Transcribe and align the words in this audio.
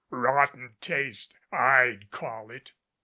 Rotten 0.09 0.77
taste 0.81 1.35
I'd 1.51 2.09
call 2.09 2.49
it." 2.49 2.71